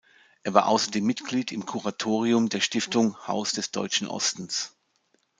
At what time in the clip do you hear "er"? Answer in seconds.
0.41-0.55